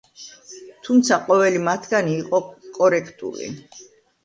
თუმცა 0.87 1.19
ყოველი 1.27 1.61
მათგანი 1.67 2.17
იყო 2.23 2.41
კორექტული. 2.81 3.53